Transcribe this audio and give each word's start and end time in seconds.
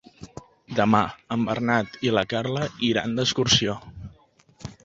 Demà 0.77 1.01
en 1.35 1.43
Bernat 1.51 1.99
i 2.09 2.13
na 2.19 2.25
Carla 2.33 2.65
iran 2.91 3.17
d'excursió. 3.21 3.81